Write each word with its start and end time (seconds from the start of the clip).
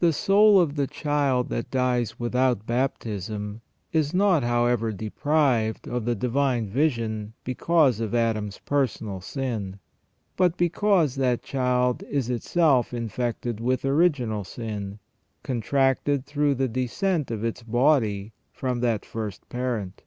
The 0.00 0.12
soul 0.12 0.60
of 0.60 0.76
the 0.76 0.86
child 0.86 1.48
that 1.48 1.70
dies 1.70 2.20
without 2.20 2.66
baptism 2.66 3.62
is 3.90 4.12
not, 4.12 4.42
however, 4.42 4.92
deprived 4.92 5.88
of 5.88 6.04
the 6.04 6.14
divine 6.14 6.66
vision 6.68 7.32
because 7.42 8.00
of 8.00 8.14
Adam's 8.14 8.58
personal 8.58 9.22
sin, 9.22 9.78
but 10.36 10.58
because 10.58 11.14
that 11.14 11.42
child 11.42 12.02
is 12.02 12.28
itself 12.28 12.92
infected 12.92 13.60
with 13.60 13.86
original 13.86 14.44
sin, 14.44 14.98
contracted 15.42 16.26
through 16.26 16.54
the 16.56 16.68
descent 16.68 17.30
of 17.30 17.42
its 17.44 17.62
body 17.62 18.34
from 18.52 18.80
that 18.80 19.06
first 19.06 19.48
parent. 19.48 20.02